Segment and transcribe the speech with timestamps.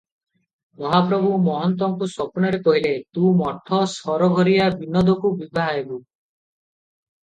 [0.83, 6.05] ମହାପ୍ରଭୁ ମହନ୍ତକୁ ସ୍ୱପ୍ନରେ କହିଲେ, 'ତୁ ମଠ ସରଘରିଆ ବିନୋଦକୁ ବିଭା ହେବୁ।"